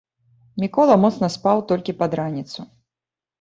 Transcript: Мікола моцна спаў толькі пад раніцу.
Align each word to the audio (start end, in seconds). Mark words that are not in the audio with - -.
Мікола 0.61 0.95
моцна 1.03 1.29
спаў 1.35 1.61
толькі 1.73 1.95
пад 2.01 2.11
раніцу. 2.21 2.59